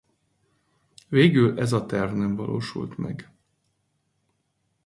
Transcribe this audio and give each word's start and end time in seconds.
Végül 1.07 1.59
ez 1.59 1.71
a 1.73 1.85
terv 1.85 2.13
nem 2.15 2.35
valósult 2.35 2.97
meg. 2.97 3.31